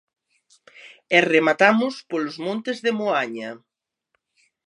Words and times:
E 1.15 1.17
rematamos 1.33 1.93
polos 2.09 2.35
montes 2.45 2.77
de 2.85 2.91
Moaña. 2.99 3.49